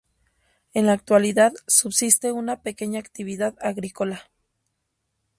En 0.73 0.87
la 0.87 0.93
actualidad 0.93 1.53
subsiste 1.67 2.31
una 2.31 2.63
pequeña 2.63 2.99
actividad 2.99 3.53
agrícola. 3.61 4.23